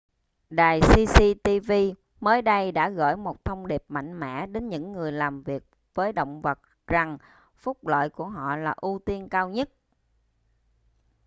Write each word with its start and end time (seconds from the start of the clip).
đài 0.49 0.79
cctv 0.81 1.71
mới 2.19 2.41
đây 2.41 2.71
đã 2.71 2.89
gửi 2.89 3.15
một 3.15 3.45
thông 3.45 3.67
điệp 3.67 3.83
mạnh 3.87 4.19
mẽ 4.19 4.47
đến 4.47 4.69
những 4.69 4.91
người 4.91 5.11
làm 5.11 5.43
việc 5.43 5.63
với 5.93 6.13
động 6.13 6.41
vật 6.41 6.59
rằng 6.87 7.17
phúc 7.55 7.87
lợi 7.87 8.09
của 8.09 8.27
họ 8.27 8.55
là 8.55 8.73
ưu 8.77 8.99
tiên 9.05 9.29
cao 9.29 9.49
nhất 9.49 9.69